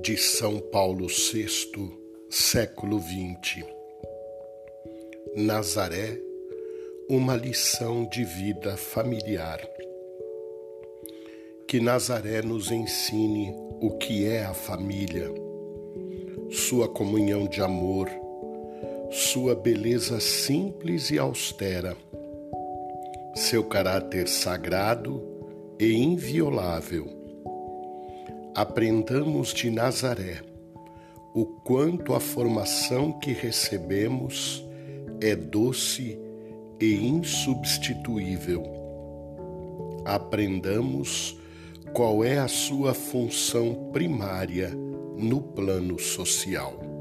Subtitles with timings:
[0.00, 1.92] de São Paulo VI,
[2.30, 3.64] século XX.
[5.36, 6.18] Nazaré,
[7.08, 9.60] uma lição de vida familiar.
[11.68, 15.30] Que Nazaré nos ensine o que é a família,
[16.50, 18.08] sua comunhão de amor,
[19.10, 21.96] sua beleza simples e austera,
[23.34, 25.22] seu caráter sagrado
[25.78, 27.21] e inviolável.
[28.54, 30.42] Aprendamos de Nazaré
[31.32, 34.62] o quanto a formação que recebemos
[35.22, 36.18] é doce
[36.78, 38.62] e insubstituível.
[40.04, 41.40] Aprendamos
[41.94, 44.68] qual é a sua função primária
[45.16, 46.91] no plano social.